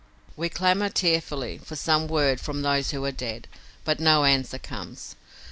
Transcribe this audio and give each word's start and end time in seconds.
We 0.35 0.49
clamor 0.49 0.89
tearfully 0.89 1.59
for 1.59 1.75
some 1.75 2.07
word 2.07 2.41
from 2.41 2.63
those 2.63 2.89
who 2.89 3.05
are 3.05 3.11
dead, 3.11 3.47
but 3.85 3.99
no 3.99 4.23
answer 4.25 4.57
comes. 4.57 5.15